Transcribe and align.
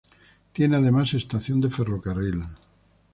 Tiene 0.51 0.77
además 0.77 1.13
estación 1.13 1.61
de 1.61 1.69
ferrocarril. 1.69 2.41